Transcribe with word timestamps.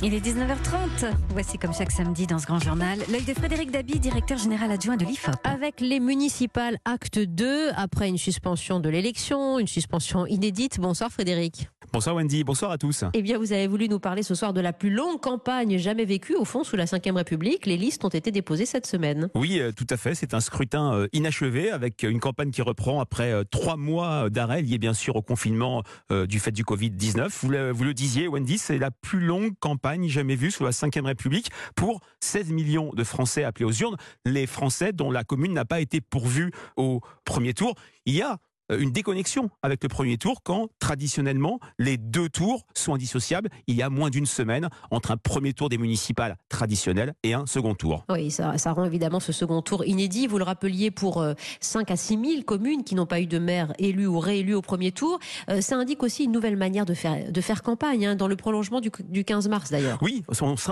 Il 0.00 0.14
est 0.14 0.24
19h30. 0.24 1.12
Voici 1.30 1.58
comme 1.58 1.74
chaque 1.74 1.90
samedi 1.90 2.28
dans 2.28 2.38
ce 2.38 2.46
grand 2.46 2.60
journal, 2.60 3.00
l'œil 3.10 3.24
de 3.24 3.34
Frédéric 3.34 3.72
Dabi, 3.72 3.98
directeur 3.98 4.38
général 4.38 4.70
adjoint 4.70 4.96
de 4.96 5.04
l'IFOP. 5.04 5.34
Avec 5.42 5.80
les 5.80 5.98
municipales 5.98 6.78
acte 6.84 7.18
2, 7.18 7.70
après 7.74 8.08
une 8.08 8.18
suspension 8.18 8.78
de 8.78 8.88
l'élection, 8.88 9.58
une 9.58 9.66
suspension 9.66 10.24
inédite. 10.26 10.78
Bonsoir 10.78 11.10
Frédéric. 11.10 11.68
Bonsoir 11.90 12.16
Wendy, 12.16 12.44
bonsoir 12.44 12.70
à 12.70 12.76
tous. 12.76 13.04
Eh 13.14 13.22
bien, 13.22 13.38
vous 13.38 13.52
avez 13.52 13.66
voulu 13.66 13.88
nous 13.88 13.98
parler 13.98 14.22
ce 14.22 14.34
soir 14.34 14.52
de 14.52 14.60
la 14.60 14.74
plus 14.74 14.90
longue 14.90 15.20
campagne 15.20 15.78
jamais 15.78 16.04
vécue, 16.04 16.34
au 16.34 16.44
fond, 16.44 16.62
sous 16.62 16.76
la 16.76 16.84
Ve 16.84 17.14
République. 17.14 17.64
Les 17.64 17.78
listes 17.78 18.04
ont 18.04 18.10
été 18.10 18.30
déposées 18.30 18.66
cette 18.66 18.86
semaine. 18.86 19.30
Oui, 19.34 19.58
euh, 19.58 19.72
tout 19.72 19.86
à 19.88 19.96
fait. 19.96 20.14
C'est 20.14 20.34
un 20.34 20.40
scrutin 20.40 20.92
euh, 20.92 21.08
inachevé 21.14 21.70
avec 21.70 22.02
une 22.02 22.20
campagne 22.20 22.50
qui 22.50 22.60
reprend 22.60 23.00
après 23.00 23.32
euh, 23.32 23.44
trois 23.50 23.76
mois 23.76 24.28
d'arrêt 24.28 24.60
lié 24.60 24.76
bien 24.76 24.92
sûr 24.92 25.16
au 25.16 25.22
confinement 25.22 25.82
du 26.10 26.38
fait 26.38 26.50
du 26.50 26.64
Covid-19. 26.64 27.28
Vous 27.40 27.50
le, 27.50 27.70
vous 27.70 27.84
le 27.84 27.94
disiez, 27.94 28.28
Wendy, 28.28 28.58
c'est 28.58 28.78
la 28.78 28.90
plus 28.90 29.20
longue 29.20 29.52
campagne 29.58 30.08
jamais 30.08 30.36
vue 30.36 30.50
sous 30.50 30.64
la 30.64 30.70
Ve 30.70 31.04
République 31.04 31.50
pour 31.74 32.00
16 32.20 32.50
millions 32.50 32.92
de 32.94 33.04
Français 33.04 33.44
appelés 33.44 33.64
aux 33.64 33.72
urnes. 33.72 33.96
Les 34.24 34.46
Français 34.46 34.92
dont 34.92 35.10
la 35.10 35.24
commune 35.24 35.52
n'a 35.52 35.64
pas 35.64 35.80
été 35.80 36.00
pourvue 36.00 36.52
au 36.76 37.00
premier 37.24 37.54
tour. 37.54 37.74
Il 38.06 38.14
y 38.14 38.22
a 38.22 38.38
une 38.70 38.90
déconnexion 38.90 39.50
avec 39.62 39.82
le 39.82 39.88
premier 39.88 40.18
tour 40.18 40.42
quand 40.42 40.68
traditionnellement 40.78 41.58
les 41.78 41.96
deux 41.96 42.28
tours 42.28 42.66
sont 42.74 42.94
indissociables. 42.94 43.48
Il 43.66 43.76
y 43.76 43.82
a 43.82 43.90
moins 43.90 44.10
d'une 44.10 44.26
semaine 44.26 44.68
entre 44.90 45.10
un 45.10 45.16
premier 45.16 45.52
tour 45.52 45.68
des 45.68 45.78
municipales 45.78 46.36
traditionnelles 46.48 47.14
et 47.22 47.34
un 47.34 47.46
second 47.46 47.74
tour. 47.74 48.04
Oui, 48.08 48.30
ça, 48.30 48.54
rend 48.72 48.84
évidemment 48.84 49.20
ce 49.20 49.32
second 49.32 49.62
tour 49.62 49.84
inédit. 49.84 50.26
Vous 50.26 50.38
le 50.38 50.44
rappeliez 50.44 50.90
pour 50.90 51.24
5 51.60 51.90
euh, 51.90 51.94
à 51.94 51.96
6 51.96 52.18
000 52.18 52.42
communes 52.42 52.84
qui 52.84 52.94
n'ont 52.94 53.06
pas 53.06 53.20
eu 53.20 53.26
de 53.26 53.38
maire 53.38 53.72
élu 53.78 54.06
ou 54.06 54.18
réélu 54.18 54.54
au 54.54 54.62
premier 54.62 54.92
tour. 54.92 55.18
Euh, 55.48 55.60
ça 55.60 55.76
indique 55.76 56.02
aussi 56.02 56.24
une 56.24 56.32
nouvelle 56.32 56.56
manière 56.56 56.86
de 56.86 56.94
faire, 56.94 57.30
de 57.30 57.40
faire 57.40 57.62
campagne, 57.62 58.06
hein, 58.06 58.16
dans 58.16 58.28
le 58.28 58.36
prolongement 58.36 58.80
du, 58.80 58.90
15 58.90 59.48
mars 59.48 59.70
d'ailleurs. 59.70 59.98
Oui, 60.02 60.22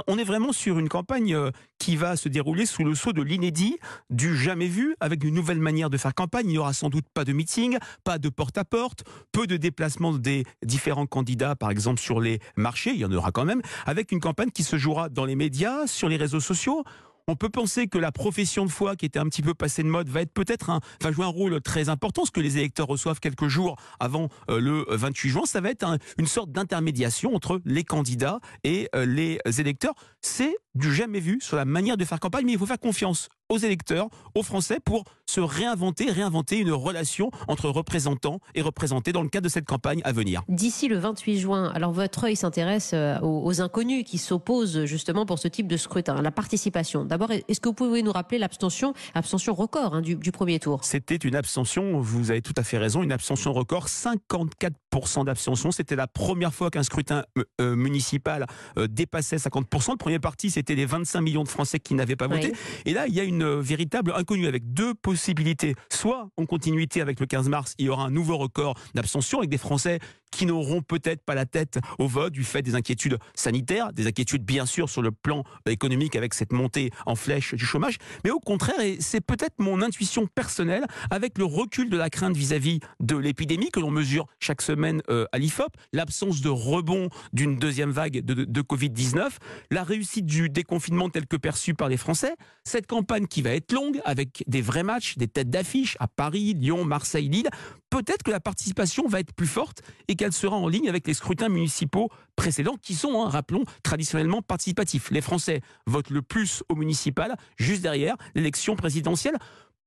on 0.06 0.18
est 0.18 0.24
vraiment 0.24 0.52
sur 0.52 0.78
une 0.78 0.88
campagne 0.88 1.36
qui 1.78 1.96
va 1.96 2.16
se 2.16 2.28
dérouler 2.28 2.66
sous 2.66 2.84
le 2.84 2.94
sceau 2.94 3.12
de 3.12 3.22
l'inédit, 3.22 3.78
du 4.10 4.36
jamais 4.36 4.68
vu, 4.68 4.96
avec 5.00 5.24
une 5.24 5.34
nouvelle 5.34 5.60
manière 5.60 5.90
de 5.90 5.96
faire 5.96 6.14
campagne. 6.14 6.46
Il 6.46 6.52
n'y 6.52 6.58
aura 6.58 6.72
sans 6.72 6.88
doute 6.88 7.06
pas 7.12 7.24
de 7.24 7.32
meeting, 7.32 7.78
pas 8.04 8.18
de 8.18 8.28
porte-à-porte, 8.28 9.04
peu 9.32 9.46
de 9.46 9.56
déplacements 9.56 10.12
des 10.12 10.44
différents 10.64 11.06
candidats, 11.06 11.56
par 11.56 11.70
exemple 11.70 12.00
sur 12.00 12.20
les 12.20 12.40
marchés, 12.56 12.90
il 12.90 12.98
y 12.98 13.04
en 13.04 13.12
aura 13.12 13.32
quand 13.32 13.44
même, 13.44 13.62
avec 13.86 14.12
une 14.12 14.20
campagne 14.20 14.50
qui 14.50 14.62
se 14.62 14.76
jouera 14.76 15.08
dans 15.08 15.24
les 15.24 15.36
médias, 15.36 15.86
sur 15.86 16.08
les 16.08 16.16
réseaux 16.16 16.40
sociaux. 16.40 16.84
On 17.28 17.34
peut 17.34 17.48
penser 17.48 17.88
que 17.88 17.98
la 17.98 18.12
profession 18.12 18.64
de 18.64 18.70
foi, 18.70 18.94
qui 18.94 19.04
était 19.04 19.18
un 19.18 19.24
petit 19.24 19.42
peu 19.42 19.52
passée 19.52 19.82
de 19.82 19.88
mode, 19.88 20.08
va 20.08 20.20
être 20.20 20.32
peut-être 20.32 20.78
va 21.02 21.10
jouer 21.10 21.24
un 21.24 21.28
rôle 21.28 21.60
très 21.60 21.88
important, 21.88 22.24
ce 22.24 22.30
que 22.30 22.40
les 22.40 22.56
électeurs 22.56 22.86
reçoivent 22.86 23.18
quelques 23.18 23.48
jours 23.48 23.74
avant 23.98 24.28
euh, 24.48 24.60
le 24.60 24.86
28 24.88 25.28
juin. 25.28 25.42
Ça 25.44 25.60
va 25.60 25.70
être 25.70 25.98
une 26.18 26.26
sorte 26.28 26.52
d'intermédiation 26.52 27.34
entre 27.34 27.60
les 27.64 27.82
candidats 27.82 28.38
et 28.62 28.88
euh, 28.94 29.04
les 29.06 29.40
électeurs. 29.58 29.94
C'est 30.20 30.56
du 30.76 30.94
jamais 30.94 31.18
vu 31.18 31.38
sur 31.40 31.56
la 31.56 31.64
manière 31.64 31.96
de 31.96 32.04
faire 32.04 32.20
campagne, 32.20 32.46
mais 32.46 32.52
il 32.52 32.58
faut 32.58 32.66
faire 32.66 32.78
confiance 32.78 33.28
aux 33.48 33.58
électeurs, 33.58 34.08
aux 34.34 34.42
Français, 34.42 34.78
pour 34.84 35.04
se 35.28 35.40
réinventer, 35.40 36.10
réinventer 36.10 36.58
une 36.58 36.72
relation 36.72 37.30
entre 37.48 37.68
représentants 37.68 38.40
et 38.54 38.62
représentés 38.62 39.12
dans 39.12 39.22
le 39.22 39.28
cadre 39.28 39.44
de 39.44 39.48
cette 39.48 39.64
campagne 39.64 40.00
à 40.04 40.12
venir. 40.12 40.42
D'ici 40.48 40.88
le 40.88 40.98
28 40.98 41.38
juin, 41.38 41.70
alors 41.74 41.92
votre 41.92 42.24
œil 42.24 42.36
s'intéresse 42.36 42.92
euh, 42.94 43.18
aux, 43.20 43.60
inconnus 43.60 44.04
qui 44.04 44.18
s'opposent 44.18 44.84
justement 44.84 45.26
pour 45.26 45.38
ce 45.38 45.48
type 45.48 45.66
de 45.66 45.76
scrutin, 45.76 46.20
la 46.22 46.30
participation. 46.30 47.04
D'abord, 47.04 47.30
est-ce 47.30 47.60
que 47.60 47.68
vous 47.68 47.74
pouvez 47.74 48.02
nous 48.02 48.12
rappeler 48.12 48.38
l'abstention, 48.38 48.94
abstention 49.14 49.54
record 49.54 49.94
hein, 49.94 50.00
du, 50.02 50.32
premier 50.32 50.58
tour? 50.58 50.80
C'était 50.84 51.16
une 51.16 51.34
abstention, 51.34 52.00
vous 52.00 52.30
avez 52.30 52.42
tout 52.42 52.54
à 52.56 52.62
fait 52.62 52.78
raison, 52.78 53.02
une 53.02 53.12
abstention 53.12 53.52
record, 53.52 53.86
54% 53.86 55.24
d'abstention. 55.24 55.72
C'était 55.72 55.96
la 55.96 56.06
première 56.06 56.54
fois 56.54 56.70
qu'un 56.70 56.82
scrutin 56.82 57.24
euh, 57.38 57.44
euh, 57.60 57.76
municipal 57.76 58.46
dépassait 58.88 59.36
50%. 59.36 59.92
Le 59.92 59.96
premier 59.96 60.18
parti, 60.18 60.50
c'était 60.50 60.74
les 60.74 60.86
25 60.86 61.20
millions 61.20 61.42
de 61.42 61.48
Français 61.48 61.78
qui 61.78 61.94
n'avaient 61.94 62.16
pas 62.16 62.28
voté. 62.28 62.52
Et 62.84 62.92
là, 62.92 63.06
il 63.06 63.14
y 63.14 63.20
a 63.20 63.24
une 63.24 63.35
véritable 63.44 64.12
inconnue 64.14 64.46
avec 64.46 64.72
deux 64.72 64.94
possibilités. 64.94 65.74
Soit 65.90 66.28
en 66.36 66.46
continuité 66.46 67.00
avec 67.00 67.20
le 67.20 67.26
15 67.26 67.48
mars, 67.48 67.74
il 67.78 67.86
y 67.86 67.88
aura 67.88 68.04
un 68.04 68.10
nouveau 68.10 68.36
record 68.36 68.74
d'abstention 68.94 69.38
avec 69.38 69.50
des 69.50 69.58
Français 69.58 69.98
qui 70.30 70.44
n'auront 70.44 70.82
peut-être 70.82 71.24
pas 71.24 71.34
la 71.34 71.46
tête 71.46 71.78
au 71.98 72.06
vote 72.06 72.32
du 72.32 72.44
fait 72.44 72.60
des 72.60 72.74
inquiétudes 72.74 73.16
sanitaires, 73.34 73.92
des 73.92 74.06
inquiétudes 74.06 74.44
bien 74.44 74.66
sûr 74.66 74.90
sur 74.90 75.00
le 75.00 75.10
plan 75.10 75.44
économique 75.66 76.14
avec 76.14 76.34
cette 76.34 76.52
montée 76.52 76.90
en 77.06 77.14
flèche 77.14 77.54
du 77.54 77.64
chômage, 77.64 77.96
mais 78.22 78.30
au 78.30 78.40
contraire, 78.40 78.78
et 78.80 78.98
c'est 79.00 79.22
peut-être 79.22 79.54
mon 79.58 79.80
intuition 79.80 80.26
personnelle, 80.26 80.84
avec 81.10 81.38
le 81.38 81.44
recul 81.44 81.88
de 81.88 81.96
la 81.96 82.10
crainte 82.10 82.36
vis-à-vis 82.36 82.80
de 83.00 83.16
l'épidémie 83.16 83.70
que 83.70 83.80
l'on 83.80 83.90
mesure 83.90 84.26
chaque 84.38 84.60
semaine 84.60 85.00
euh, 85.08 85.26
à 85.32 85.38
l'IFOP, 85.38 85.72
l'absence 85.92 86.42
de 86.42 86.48
rebond 86.48 87.08
d'une 87.32 87.56
deuxième 87.56 87.90
vague 87.90 88.20
de, 88.20 88.44
de 88.44 88.62
Covid-19, 88.62 89.30
la 89.70 89.84
réussite 89.84 90.26
du 90.26 90.50
déconfinement 90.50 91.08
tel 91.08 91.26
que 91.26 91.36
perçu 91.36 91.72
par 91.74 91.88
les 91.88 91.96
Français, 91.96 92.34
cette 92.64 92.86
campagne 92.86 93.25
qui 93.26 93.42
va 93.42 93.50
être 93.50 93.72
longue 93.72 94.00
avec 94.04 94.44
des 94.46 94.62
vrais 94.62 94.82
matchs, 94.82 95.16
des 95.16 95.28
têtes 95.28 95.50
d'affiche 95.50 95.96
à 96.00 96.08
Paris, 96.08 96.54
Lyon, 96.54 96.84
Marseille, 96.84 97.28
Lille, 97.28 97.48
peut-être 97.90 98.22
que 98.22 98.30
la 98.30 98.40
participation 98.40 99.06
va 99.06 99.20
être 99.20 99.32
plus 99.32 99.46
forte 99.46 99.82
et 100.08 100.16
qu'elle 100.16 100.32
sera 100.32 100.56
en 100.56 100.68
ligne 100.68 100.88
avec 100.88 101.06
les 101.06 101.14
scrutins 101.14 101.48
municipaux 101.48 102.10
précédents 102.36 102.76
qui 102.80 102.94
sont, 102.94 103.22
hein, 103.22 103.28
rappelons, 103.28 103.64
traditionnellement 103.82 104.42
participatifs. 104.42 105.10
Les 105.10 105.20
Français 105.20 105.60
votent 105.86 106.10
le 106.10 106.22
plus 106.22 106.62
au 106.68 106.74
municipal, 106.74 107.36
juste 107.56 107.82
derrière 107.82 108.16
l'élection 108.34 108.76
présidentielle 108.76 109.36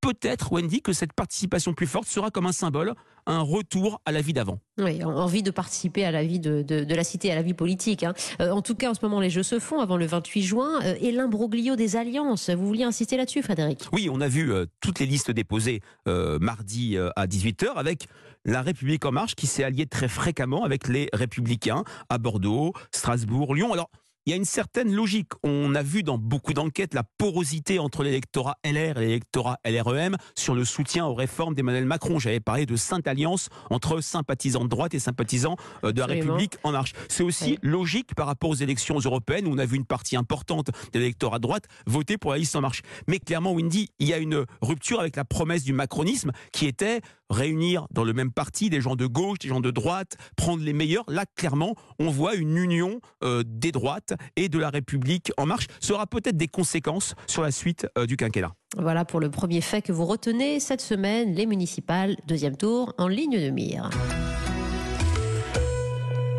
peut-être, 0.01 0.51
Wendy, 0.51 0.81
que 0.81 0.93
cette 0.93 1.13
participation 1.13 1.73
plus 1.73 1.87
forte 1.87 2.07
sera 2.07 2.31
comme 2.31 2.45
un 2.45 2.51
symbole, 2.51 2.93
un 3.25 3.41
retour 3.41 4.01
à 4.05 4.11
la 4.11 4.21
vie 4.21 4.33
d'avant. 4.33 4.59
Oui, 4.77 5.03
envie 5.03 5.43
de 5.43 5.51
participer 5.51 6.05
à 6.05 6.11
la 6.11 6.23
vie 6.23 6.39
de, 6.39 6.65
la 6.93 7.03
cité, 7.03 7.31
à 7.31 7.35
la 7.35 7.41
vie 7.41 7.53
politique. 7.53 8.03
Hein. 8.03 8.13
Euh, 8.41 8.51
en 8.51 8.61
tout 8.61 8.75
cas, 8.75 8.89
en 8.89 8.93
ce 8.93 8.99
moment, 9.03 9.19
les 9.19 9.29
jeux 9.29 9.43
se 9.43 9.59
font 9.59 9.79
avant 9.79 9.97
le 9.97 10.05
28 10.05 10.41
juin. 10.41 10.81
Euh, 10.83 10.95
et 11.01 11.11
l'imbroglio 11.11 11.75
des 11.75 11.95
alliances, 11.95 12.49
vous 12.49 12.65
vouliez 12.65 12.83
insister 12.83 13.17
là-dessus, 13.17 13.41
Frédéric? 13.41 13.87
Oui, 13.93 14.09
on 14.11 14.21
a 14.21 14.27
vu 14.27 14.51
euh, 14.51 14.65
toutes 14.81 14.99
les 14.99 15.05
listes 15.05 15.31
déposées 15.31 15.81
mardi 16.05 16.97
à 16.97 17.27
18h 17.27 17.73
avec 17.75 18.07
la 18.45 18.61
République 18.61 19.05
en 19.05 19.11
marche 19.11 19.35
qui 19.35 19.47
s'est 19.47 19.63
alliée 19.63 19.85
très 19.85 20.07
fréquemment 20.07 20.63
avec 20.63 20.87
les 20.87 21.09
Républicains 21.13 21.83
à 22.09 22.17
Bordeaux, 22.17 22.73
Strasbourg, 22.91 23.53
Lyon. 23.53 23.71
Alors, 23.73 23.89
il 24.25 24.31
y 24.31 24.33
a 24.33 24.35
une 24.35 24.45
certaine 24.45 24.93
logique. 24.93 25.31
On 25.43 25.73
a 25.75 25.81
vu 25.81 26.03
dans 26.03 26.17
beaucoup 26.17 26.53
d'enquêtes 26.53 26.93
la 26.93 27.03
porosité 27.17 27.79
entre 27.79 28.03
l'électorat 28.03 28.57
LR 28.63 28.97
et 28.97 29.07
l'électorat 29.07 29.59
LREM 29.65 30.17
sur 30.35 30.55
le 30.55 30.65
soutien 30.65 31.05
aux 31.05 31.13
réformes 31.13 31.55
d'Emmanuel 31.55 31.85
Macron. 31.85 32.19
J'avais 32.19 32.39
parlé 32.39 32.65
de 32.65 32.75
sainte 32.75 33.07
alliance 33.07 33.49
entre 33.69 34.01
sympathisants 34.01 34.63
de 34.63 34.69
droite 34.69 34.93
et 34.93 34.99
sympathisants 34.99 35.55
euh, 35.83 35.91
de 35.91 35.99
la 35.99 36.05
République 36.05 36.57
en 36.63 36.71
marche. 36.71 36.93
C'est 37.07 37.23
aussi 37.23 37.57
logique 37.61 38.13
par 38.15 38.27
rapport 38.27 38.49
aux 38.49 38.55
élections 38.55 38.99
européennes 38.99 39.47
où 39.47 39.51
on 39.51 39.57
a 39.57 39.65
vu 39.65 39.77
une 39.77 39.85
partie 39.85 40.15
importante 40.15 40.69
de 40.93 40.99
l'électorat 40.99 41.37
de 41.37 41.43
droite 41.43 41.65
voter 41.87 42.17
pour 42.17 42.31
la 42.31 42.37
liste 42.37 42.55
en 42.55 42.61
marche. 42.61 42.81
Mais 43.07 43.19
clairement, 43.19 43.53
Windy, 43.53 43.89
il 43.99 44.07
y 44.07 44.13
a 44.13 44.17
une 44.17 44.45
rupture 44.61 44.99
avec 44.99 45.15
la 45.15 45.25
promesse 45.25 45.63
du 45.63 45.73
macronisme 45.73 46.31
qui 46.51 46.65
était 46.65 47.01
réunir 47.29 47.85
dans 47.91 48.03
le 48.03 48.13
même 48.13 48.31
parti 48.31 48.69
des 48.69 48.81
gens 48.81 48.95
de 48.95 49.05
gauche, 49.05 49.39
des 49.39 49.47
gens 49.47 49.59
de 49.59 49.71
droite, 49.71 50.17
prendre 50.35 50.63
les 50.63 50.73
meilleurs. 50.73 51.05
Là, 51.07 51.25
clairement, 51.35 51.75
on 51.99 52.09
voit 52.09 52.35
une 52.35 52.57
union 52.57 53.01
euh, 53.23 53.43
des 53.45 53.71
droites 53.71 54.08
et 54.35 54.49
de 54.49 54.59
la 54.59 54.69
République 54.69 55.31
en 55.37 55.45
marche. 55.45 55.67
Sera 55.79 56.07
peut-être 56.07 56.37
des 56.37 56.47
conséquences 56.47 57.15
sur 57.27 57.41
la 57.41 57.51
suite 57.51 57.87
euh, 57.97 58.05
du 58.05 58.17
quinquennat. 58.17 58.53
Voilà 58.77 59.05
pour 59.05 59.19
le 59.19 59.31
premier 59.31 59.61
fait 59.61 59.81
que 59.81 59.91
vous 59.91 60.05
retenez 60.05 60.59
cette 60.59 60.81
semaine, 60.81 61.33
les 61.33 61.45
municipales, 61.45 62.17
deuxième 62.27 62.55
tour 62.55 62.93
en 62.97 63.07
ligne 63.07 63.39
de 63.39 63.49
mire. 63.49 63.89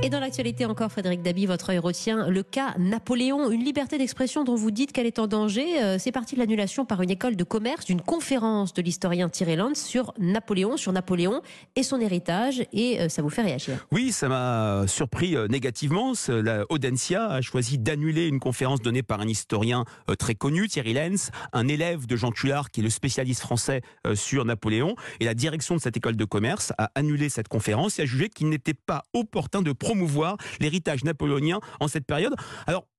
Et 0.03 0.09
dans 0.09 0.19
l'actualité 0.19 0.65
encore, 0.65 0.91
Frédéric 0.91 1.21
Dabi, 1.21 1.45
votre 1.45 1.69
œil 1.69 1.79
retient 1.79 2.27
le 2.27 2.43
cas 2.43 2.75
Napoléon, 2.79 3.51
une 3.51 3.63
liberté 3.63 3.99
d'expression 3.99 4.45
dont 4.45 4.55
vous 4.55 4.71
dites 4.71 4.93
qu'elle 4.93 5.05
est 5.05 5.19
en 5.19 5.27
danger. 5.27 5.83
Euh, 5.83 5.97
c'est 5.99 6.11
parti 6.11 6.37
de 6.37 6.41
l'annulation 6.41 6.87
par 6.87 7.03
une 7.03 7.11
école 7.11 7.37
de 7.37 7.45
commerce 7.45 7.85
d'une 7.85 8.01
conférence 8.01 8.73
de 8.73 8.81
l'historien 8.81 9.29
Thierry 9.29 9.57
Land 9.57 9.75
sur 9.75 10.15
Napoléon, 10.19 10.79
sur 10.79 10.93
Napoléon 10.93 11.43
et 11.77 11.83
son 11.83 12.01
héritage. 12.01 12.65
Et 12.73 12.99
euh, 12.99 13.11
ça 13.11 13.21
vous 13.21 13.29
fait 13.29 13.43
réagir 13.43 13.87
Oui, 13.93 14.11
ça 14.11 14.29
m'a 14.31 14.87
surpris 14.87 15.37
euh, 15.37 15.49
négativement. 15.49 16.15
La 16.29 16.65
Audencia 16.71 17.27
a 17.27 17.43
choisi 17.43 17.77
d'annuler 17.77 18.27
une 18.27 18.41
conférence 18.41 18.81
donnée 18.81 19.03
par 19.03 19.21
un 19.21 19.29
historien 19.29 19.85
très 20.19 20.35
connu, 20.35 20.67
Thierry 20.67 20.95
Lenz, 20.95 21.31
un 21.53 21.69
élève 21.69 22.07
de 22.07 22.17
Jean 22.17 22.33
Tullard, 22.33 22.71
qui 22.71 22.81
est 22.81 22.83
le 22.85 22.91
spécialiste 22.91 23.41
français 23.41 23.83
sur 24.15 24.47
Napoléon. 24.47 24.95
Et 25.19 25.27
la 25.27 25.35
direction 25.35 25.75
de 25.75 25.81
cette 25.81 25.97
école 25.97 26.17
de 26.17 26.25
commerce 26.25 26.73
a 26.79 26.91
annulé 26.95 27.29
cette 27.29 27.49
conférence 27.49 27.99
et 27.99 28.03
a 28.03 28.07
jugé 28.07 28.29
qu'il 28.31 28.49
n'était 28.49 28.75
pas 28.75 29.03
opportun 29.13 29.61
de 29.63 29.73
promouvoir 29.91 30.37
l'héritage 30.61 31.03
napoléonien 31.03 31.59
en 31.81 31.89
cette 31.89 32.07
période. 32.07 32.37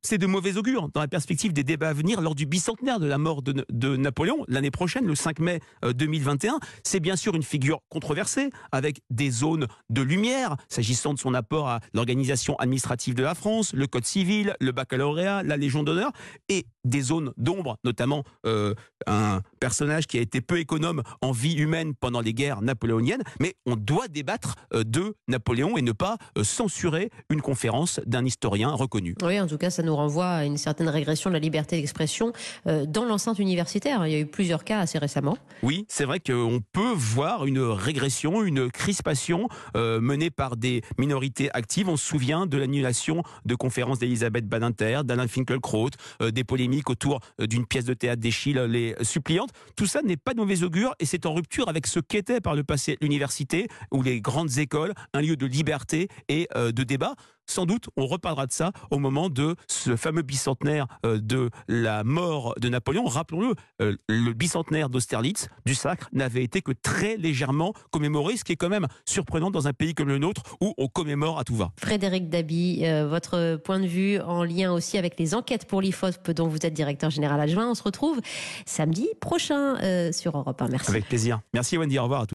C'est 0.04 0.18
de 0.18 0.26
mauvais 0.26 0.58
augure 0.58 0.90
dans 0.90 1.02
la 1.02 1.08
perspective 1.08 1.54
des 1.54 1.64
débats 1.64 1.90
à 1.90 1.94
venir 1.94 2.22
lors 2.22 2.36
du 2.36 2.46
bicentenaire 2.46 3.00
de 3.00 3.06
la 3.06 3.18
mort 3.18 3.42
de, 3.42 3.96
Napoléon 3.96 4.46
l'année 4.48 4.72
prochaine, 4.72 5.06
le 5.06 5.16
5 5.16 5.40
mai 5.40 5.60
2021. 5.84 6.54
Euh, 6.54 6.58
c'est 6.84 7.00
bien 7.00 7.16
sûr 7.16 7.36
une 7.36 7.44
figure 7.44 7.80
controversée 7.90 8.50
avec 8.72 9.02
des 9.10 9.30
zones 9.30 9.68
de 9.90 10.02
lumière 10.02 10.56
s'agissant 10.70 11.14
de 11.14 11.20
son 11.20 11.34
apport 11.34 11.70
à 11.70 11.80
l'organisation 11.94 12.56
administrative 12.58 13.16
de 13.16 13.24
la 13.24 13.36
France, 13.36 13.74
le 13.74 13.88
code 13.88 14.06
civil, 14.06 14.56
le 14.60 14.72
baccalauréat, 14.72 15.44
la 15.44 15.58
Légion 15.58 15.84
d'honneur 15.84 16.12
et 16.50 16.66
des 16.84 17.02
zones 17.02 17.34
d'ombre, 17.38 17.78
notamment 17.84 18.24
euh, 18.46 18.74
un 19.08 19.42
personnage 19.60 20.08
qui 20.08 20.18
a 20.18 20.22
été 20.22 20.42
peu 20.42 20.60
économe 20.60 21.04
en 21.22 21.32
vie 21.32 21.54
humaine 21.54 21.94
pendant 22.00 22.22
les 22.22 22.34
guerres 22.34 22.62
napoléoniennes. 22.62 23.24
Mais 23.40 23.56
on 23.66 23.76
doit 23.76 24.08
débattre 24.08 24.56
euh, 24.74 24.84
de 24.84 25.16
Napoléon 25.28 25.78
et 25.78 25.82
ne 25.82 25.92
pas 25.92 26.18
censurer 26.42 27.12
une 27.30 27.42
conférence 27.42 28.00
d'un 28.06 28.26
historien 28.26 28.72
reconnu. 28.72 29.16
Oui, 29.22 29.40
en 29.40 29.48
tout 29.48 29.58
cas, 29.58 29.70
ça 29.70 29.84
nous 29.84 29.91
nous 29.92 29.98
renvoie 29.98 30.30
à 30.30 30.46
une 30.46 30.58
certaine 30.58 30.88
régression 30.88 31.30
de 31.30 31.34
la 31.34 31.40
liberté 31.40 31.76
d'expression 31.76 32.32
euh, 32.66 32.86
dans 32.86 33.04
l'enceinte 33.04 33.40
universitaire. 33.40 34.08
Il 34.08 34.14
y 34.14 34.16
a 34.16 34.20
eu 34.20 34.26
plusieurs 34.26 34.64
cas 34.64 34.80
assez 34.80 34.98
récemment. 34.98 35.38
Oui, 35.64 35.86
c'est 35.90 36.06
vrai 36.06 36.22
qu'on 36.22 36.62
peut 36.72 36.94
voir 36.96 37.46
une 37.46 37.60
régression, 37.60 38.42
une 38.44 38.72
crispation 38.72 39.50
euh, 39.76 40.00
menée 40.00 40.30
par 40.30 40.56
des 40.56 40.82
minorités 40.98 41.50
actives. 41.54 41.90
On 41.90 41.98
se 41.98 42.06
souvient 42.06 42.46
de 42.46 42.58
l'annulation 42.58 43.24
de 43.46 43.56
conférences 43.56 44.00
d'Elisabeth 44.00 44.48
Badinter, 44.48 45.02
d'Alain 45.04 45.28
Finkielkraut, 45.28 45.90
euh, 46.22 46.32
des 46.32 46.46
polémiques 46.46 46.90
autour 46.90 47.20
d'une 47.40 47.66
pièce 47.66 47.86
de 47.86 47.94
théâtre 47.94 48.22
d'Echille, 48.22 48.62
Les 48.70 48.96
Suppliantes. 49.02 49.52
Tout 49.76 49.88
ça 49.88 50.02
n'est 50.02 50.18
pas 50.18 50.34
de 50.34 50.40
mauvais 50.40 50.64
augure 50.64 50.96
et 51.00 51.06
c'est 51.06 51.26
en 51.26 51.34
rupture 51.34 51.68
avec 51.68 51.86
ce 51.86 52.00
qu'était 52.00 52.40
par 52.40 52.56
le 52.56 52.64
passé 52.64 52.98
l'université 53.02 53.68
ou 53.92 54.02
les 54.02 54.22
grandes 54.22 54.58
écoles, 54.58 54.94
un 55.14 55.22
lieu 55.22 55.36
de 55.36 55.46
liberté 55.46 56.08
et 56.30 56.48
de 56.56 56.84
débat. 56.84 57.16
Sans 57.48 57.66
doute, 57.66 57.90
on 57.98 58.06
reparlera 58.06 58.48
de 58.48 58.52
ça 58.52 58.72
au 58.92 59.00
moment 59.00 59.30
de 59.30 59.56
ce 59.68 59.96
fameux 59.96 60.22
bicentenaire 60.22 60.88
euh, 61.06 61.20
de 61.20 61.50
la 61.68 62.04
mort 62.04 62.56
de 62.60 62.70
Napoléon. 62.70 63.06
Rappelons-le, 63.06 63.56
euh, 63.82 63.98
le 64.08 64.34
bicentenaire 64.34 64.90
d'Austerlitz, 64.90 65.50
du 65.66 65.76
sacre, 65.76 66.08
n'avait 66.14 66.44
été 66.44 66.62
que 66.62 66.72
très 66.72 67.18
légèrement 67.18 67.74
commémoré, 67.92 68.38
ce 68.38 68.44
qui 68.44 68.54
est 68.54 68.58
quand 68.58 68.70
même 68.70 68.88
surprenant 69.06 69.52
dans 69.52 69.68
un 69.68 69.74
pays 69.74 69.94
comme 69.94 70.08
le 70.08 70.18
nôtre 70.18 70.44
où 70.62 70.74
on 70.78 70.88
commémore 70.88 71.40
à 71.40 71.44
tout 71.44 71.56
va. 71.56 71.72
Frédéric 71.78 72.30
Dabi, 72.30 72.86
euh, 72.86 73.08
votre 73.08 73.58
point 73.58 73.80
de 73.80 73.88
vue 73.88 74.20
en 74.20 74.44
lien 74.44 74.72
aussi 74.72 74.98
avec 74.98 75.20
les 75.20 75.36
enquêtes 75.36 75.66
pour 75.66 75.82
l'IFOP 75.82 76.32
dont 76.32 76.48
vous 76.48 76.60
êtes 76.64 76.74
directeur 76.74 77.10
général 77.10 77.40
adjoint. 77.40 77.70
On 77.70 77.76
se 77.76 77.84
retrouve 77.84 78.20
samedi 78.66 79.08
prochain 79.20 80.12
sur 80.12 80.38
Europe 80.38 80.62
1. 80.62 80.68
Merci. 80.70 80.90
Avec 80.90 81.08
plaisir. 81.08 81.42
Merci 81.54 81.78
Wendy, 81.78 82.00
au 82.00 82.04
revoir 82.04 82.22
à 82.22 82.26
tous. 82.26 82.30